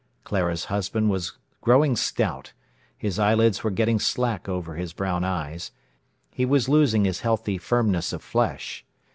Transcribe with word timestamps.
Clara's 0.23 0.65
husband 0.65 1.11
was 1.11 1.37
growing 1.61 1.95
stout; 1.95 2.53
his 2.97 3.19
eyelids 3.19 3.63
were 3.63 3.69
getting 3.69 3.99
slack 3.99 4.49
over 4.49 4.73
his 4.73 4.93
brown 4.93 5.23
eyes; 5.23 5.71
he 6.31 6.43
was 6.43 6.67
losing 6.67 7.05
his 7.05 7.19
healthy 7.21 7.59
firmness 7.59 8.11
of 8.11 8.23
flesh. 8.23 8.83